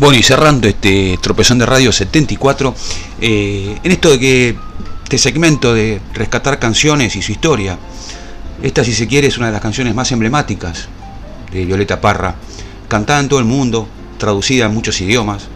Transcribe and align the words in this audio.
Bueno, 0.00 0.16
y 0.16 0.22
cerrando 0.22 0.66
este 0.66 1.18
tropezón 1.20 1.58
de 1.58 1.66
radio 1.66 1.92
74, 1.92 2.74
eh, 3.20 3.78
en 3.84 3.92
esto 3.92 4.10
de 4.10 4.18
que 4.18 4.56
este 5.02 5.18
segmento 5.18 5.74
de 5.74 6.00
rescatar 6.14 6.58
canciones 6.58 7.16
y 7.16 7.20
su 7.20 7.32
historia, 7.32 7.78
esta 8.62 8.82
si 8.82 8.94
se 8.94 9.06
quiere 9.06 9.28
es 9.28 9.36
una 9.36 9.48
de 9.48 9.52
las 9.52 9.60
canciones 9.60 9.94
más 9.94 10.10
emblemáticas 10.10 10.88
de 11.52 11.66
Violeta 11.66 12.00
Parra, 12.00 12.34
cantada 12.88 13.20
en 13.20 13.28
todo 13.28 13.40
el 13.40 13.44
mundo, 13.44 13.88
traducida 14.16 14.64
en 14.64 14.72
muchos 14.72 14.98
idiomas, 15.02 15.48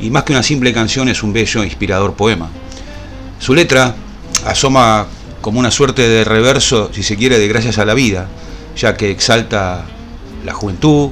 y 0.00 0.08
más 0.08 0.22
que 0.22 0.32
una 0.32 0.42
simple 0.42 0.72
canción 0.72 1.10
es 1.10 1.22
un 1.22 1.34
bello 1.34 1.62
inspirador 1.62 2.14
poema. 2.14 2.48
Su 3.40 3.54
letra 3.54 3.94
asoma 4.46 5.06
como 5.42 5.60
una 5.60 5.70
suerte 5.70 6.08
de 6.08 6.24
reverso, 6.24 6.90
si 6.94 7.02
se 7.02 7.18
quiere, 7.18 7.38
de 7.38 7.46
gracias 7.46 7.76
a 7.76 7.84
la 7.84 7.92
vida, 7.92 8.26
ya 8.74 8.96
que 8.96 9.10
exalta 9.10 9.84
la 10.46 10.54
juventud 10.54 11.10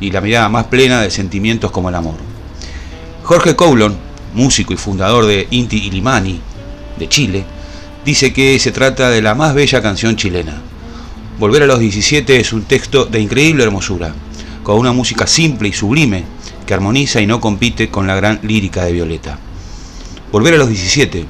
y 0.00 0.10
la 0.10 0.20
mirada 0.20 0.48
más 0.48 0.66
plena 0.66 1.02
de 1.02 1.10
sentimientos 1.10 1.70
como 1.70 1.88
el 1.88 1.94
amor. 1.94 2.16
Jorge 3.22 3.56
Coulon, 3.56 3.96
músico 4.34 4.72
y 4.72 4.76
fundador 4.76 5.26
de 5.26 5.46
Inti 5.50 5.86
Illimani, 5.86 6.40
de 6.98 7.08
Chile, 7.08 7.44
dice 8.04 8.32
que 8.32 8.58
se 8.58 8.72
trata 8.72 9.10
de 9.10 9.22
la 9.22 9.34
más 9.34 9.54
bella 9.54 9.82
canción 9.82 10.16
chilena. 10.16 10.60
Volver 11.38 11.64
a 11.64 11.66
los 11.66 11.78
17 11.78 12.38
es 12.38 12.52
un 12.52 12.62
texto 12.62 13.04
de 13.04 13.20
increíble 13.20 13.64
hermosura, 13.64 14.14
con 14.62 14.78
una 14.78 14.92
música 14.92 15.26
simple 15.26 15.68
y 15.68 15.72
sublime 15.72 16.24
que 16.66 16.74
armoniza 16.74 17.20
y 17.20 17.26
no 17.26 17.40
compite 17.40 17.88
con 17.88 18.06
la 18.06 18.16
gran 18.16 18.40
lírica 18.42 18.84
de 18.84 18.92
Violeta. 18.92 19.38
Volver 20.32 20.54
a 20.54 20.58
los 20.58 20.68
17 20.68 21.24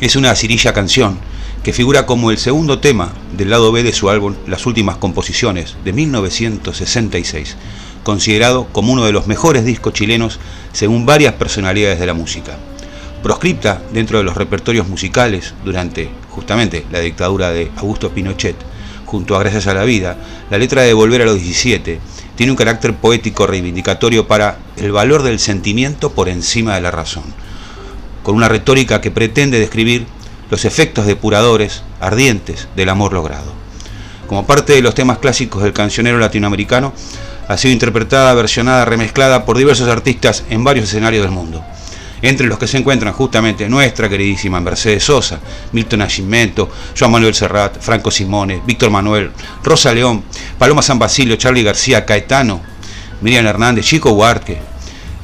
es 0.00 0.16
una 0.16 0.34
cirilla 0.34 0.72
canción 0.72 1.18
que 1.62 1.72
figura 1.72 2.06
como 2.06 2.30
el 2.30 2.38
segundo 2.38 2.78
tema 2.78 3.12
del 3.36 3.50
lado 3.50 3.72
B 3.72 3.82
de 3.82 3.92
su 3.92 4.08
álbum 4.08 4.34
Las 4.46 4.66
Últimas 4.66 4.98
Composiciones 4.98 5.76
de 5.84 5.92
1966, 5.92 7.56
considerado 8.06 8.68
como 8.70 8.92
uno 8.92 9.04
de 9.04 9.10
los 9.10 9.26
mejores 9.26 9.64
discos 9.64 9.92
chilenos 9.92 10.38
según 10.70 11.06
varias 11.06 11.34
personalidades 11.34 11.98
de 11.98 12.06
la 12.06 12.14
música. 12.14 12.56
Proscripta 13.20 13.82
dentro 13.92 14.18
de 14.18 14.22
los 14.22 14.36
repertorios 14.36 14.86
musicales 14.86 15.54
durante 15.64 16.08
justamente 16.30 16.86
la 16.92 17.00
dictadura 17.00 17.50
de 17.50 17.68
Augusto 17.74 18.12
Pinochet, 18.12 18.54
junto 19.06 19.34
a 19.34 19.40
Gracias 19.40 19.66
a 19.66 19.74
la 19.74 19.82
Vida, 19.82 20.18
la 20.50 20.58
letra 20.58 20.82
de 20.82 20.94
Volver 20.94 21.22
a 21.22 21.24
los 21.24 21.34
17 21.34 21.98
tiene 22.36 22.52
un 22.52 22.56
carácter 22.56 22.94
poético 22.94 23.44
reivindicatorio 23.44 24.28
para 24.28 24.58
el 24.76 24.92
valor 24.92 25.24
del 25.24 25.40
sentimiento 25.40 26.12
por 26.12 26.28
encima 26.28 26.76
de 26.76 26.82
la 26.82 26.92
razón, 26.92 27.24
con 28.22 28.36
una 28.36 28.48
retórica 28.48 29.00
que 29.00 29.10
pretende 29.10 29.58
describir 29.58 30.06
los 30.48 30.64
efectos 30.64 31.06
depuradores, 31.06 31.82
ardientes 31.98 32.68
del 32.76 32.88
amor 32.88 33.12
logrado. 33.12 33.52
Como 34.28 34.46
parte 34.46 34.74
de 34.74 34.82
los 34.82 34.94
temas 34.94 35.18
clásicos 35.18 35.64
del 35.64 35.72
cancionero 35.72 36.18
latinoamericano, 36.18 36.92
ha 37.48 37.56
sido 37.56 37.72
interpretada, 37.72 38.34
versionada, 38.34 38.84
remezclada 38.84 39.44
por 39.44 39.56
diversos 39.56 39.88
artistas 39.88 40.44
en 40.50 40.64
varios 40.64 40.88
escenarios 40.88 41.22
del 41.24 41.32
mundo. 41.32 41.64
Entre 42.22 42.46
los 42.46 42.58
que 42.58 42.66
se 42.66 42.78
encuentran 42.78 43.12
justamente 43.12 43.68
nuestra 43.68 44.08
queridísima 44.08 44.60
Mercedes 44.60 45.04
Sosa, 45.04 45.38
Milton 45.72 46.00
Nascimento, 46.00 46.70
Joan 46.98 47.12
Manuel 47.12 47.34
Serrat, 47.34 47.78
Franco 47.80 48.10
Simone, 48.10 48.62
Víctor 48.66 48.90
Manuel, 48.90 49.30
Rosa 49.62 49.92
León, 49.92 50.24
Paloma 50.58 50.82
San 50.82 50.98
Basilio, 50.98 51.36
Charlie 51.36 51.62
García, 51.62 52.04
Caetano, 52.06 52.62
Miriam 53.20 53.46
Hernández, 53.46 53.84
Chico 53.84 54.12
Huarque, 54.12 54.58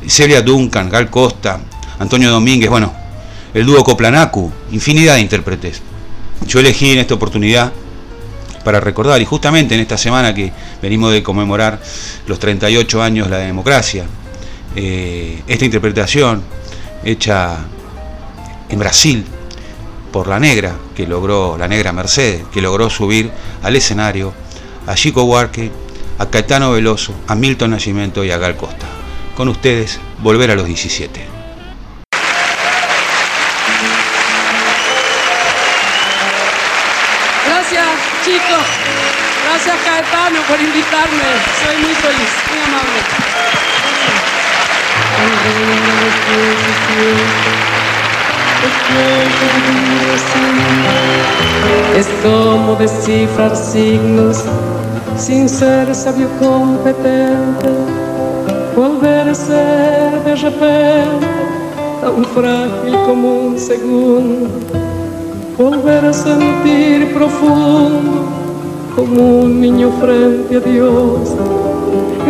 Celia 0.07 0.43
Duncan, 0.43 0.91
Gal 0.91 1.09
Costa, 1.11 1.61
Antonio 1.99 2.31
Domínguez, 2.31 2.69
bueno, 2.69 2.93
el 3.55 3.65
dúo 3.67 3.83
Coplanacu, 3.83 4.53
infinidad 4.71 5.15
de 5.15 5.21
intérpretes. 5.23 5.83
Yo 6.47 6.61
elegí 6.61 6.91
en 6.93 6.99
esta 6.99 7.15
oportunidad 7.15 7.73
para 8.65 8.81
recordar, 8.81 9.21
y 9.21 9.25
justamente 9.25 9.75
en 9.75 9.81
esta 9.81 9.99
semana 9.99 10.35
que 10.35 10.53
venimos 10.81 11.13
de 11.13 11.23
conmemorar 11.23 11.81
los 12.27 12.39
38 12.39 13.03
años 13.03 13.29
de 13.29 13.31
la 13.31 13.39
democracia, 13.39 14.05
eh, 14.75 15.43
esta 15.47 15.65
interpretación 15.65 16.43
hecha 17.05 17.59
en 18.69 18.79
Brasil 18.79 19.25
por 20.13 20.29
la 20.29 20.39
negra, 20.39 20.77
que 20.95 21.07
logró, 21.07 21.57
la 21.59 21.69
negra 21.69 21.93
Mercedes, 21.93 22.45
que 22.53 22.61
logró 22.61 22.91
subir 22.91 23.31
al 23.63 23.77
escenario 23.77 24.33
a 24.87 24.95
Chico 24.95 25.25
Huarque, 25.25 25.71
a 26.19 26.27
Caetano 26.27 26.73
Veloso, 26.73 27.15
a 27.27 27.35
Milton 27.35 27.71
Nascimento 27.71 28.25
y 28.25 28.31
a 28.31 28.39
Gal 28.39 28.57
Costa. 28.57 28.87
Con 29.37 29.49
ustedes, 29.49 29.99
volver 30.23 30.51
a 30.51 30.55
los 30.55 30.67
17. 30.67 31.32
Chicos. 38.25 38.65
Gracias, 39.45 39.77
Caetano, 39.85 40.41
por 40.49 40.61
invitarme. 40.61 41.29
Soy 41.63 41.77
muy 41.79 41.95
feliz, 41.95 42.33
muy 42.51 42.61
amable. 42.67 43.01
Es 51.97 52.09
como 52.23 52.77
descifrar 52.77 53.57
signos 53.57 54.45
sin 55.17 55.49
ser 55.49 55.95
sabio 55.95 56.29
competente, 56.39 57.69
volver 58.75 59.29
a 59.29 59.35
ser 59.35 60.23
de 60.25 60.35
repente 60.37 61.27
tan 62.01 62.25
frágil 62.25 62.95
como 63.07 63.47
un 63.47 63.59
segundo, 63.59 64.49
volver 65.57 66.05
a 66.05 66.13
sentir 66.13 67.13
profundo 67.13 68.29
como 68.95 69.41
un 69.41 69.61
niño 69.61 69.91
frente 70.01 70.57
a 70.57 70.61
Dios. 70.61 71.35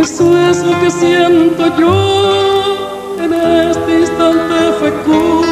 Eso 0.01 0.37
es 0.49 0.65
lo 0.65 0.79
que 0.81 0.91
siento 0.91 1.77
yo 1.79 3.17
en 3.23 3.33
este 3.33 4.01
instante 4.01 4.55
fecundo. 4.81 5.52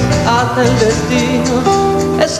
ata 0.27 0.63
el 0.63 0.79
destino. 0.79 2.21
Es 2.21 2.39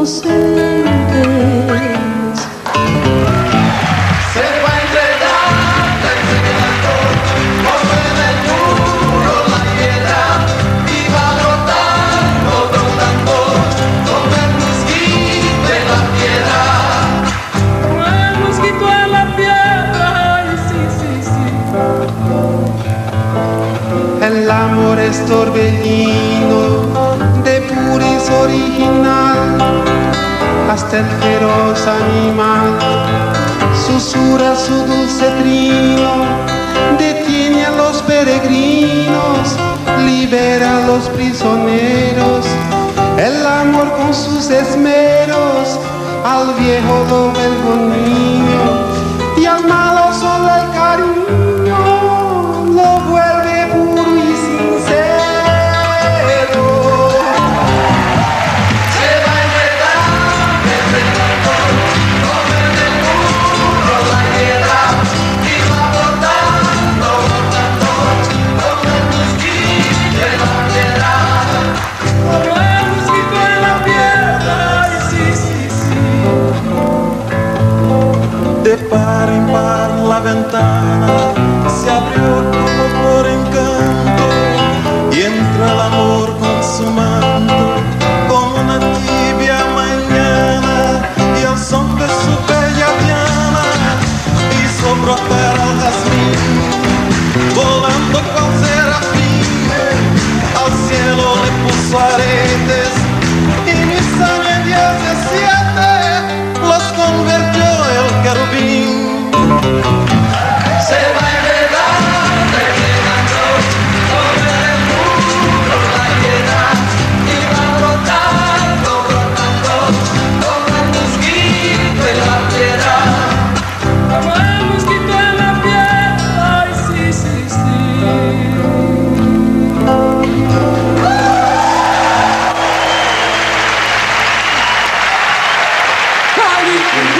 inocentes. 0.00 0.40
El 24.22 24.50
amor 24.50 24.98
es 25.00 25.26
torbellino 25.26 26.29
el 30.92 31.06
feroz 31.22 31.86
animal 31.86 32.78
susurra 33.86 34.56
su 34.56 34.74
dulce 34.86 35.30
trino, 35.40 36.24
detiene 36.98 37.64
a 37.66 37.70
los 37.70 38.02
peregrinos, 38.02 39.56
libera 40.04 40.78
a 40.78 40.86
los 40.86 41.08
prisioneros. 41.10 42.44
El 43.18 43.46
amor 43.46 43.92
con 43.92 44.12
sus 44.12 44.50
esmeros 44.50 45.78
al 46.24 46.54
viejo 46.54 47.06
lo 47.10 47.76
niño 47.86 48.62
y 49.36 49.44
al 49.46 49.64
malo 49.66 49.99
De 78.70 78.76
par 78.88 79.28
en 79.28 79.46
par 79.52 79.90
la 80.08 80.20
ventana 80.20 80.99